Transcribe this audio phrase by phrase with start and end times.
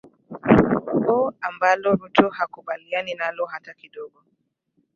[1.15, 4.19] o ambalo ruto hakubaliani nalo hata kidogo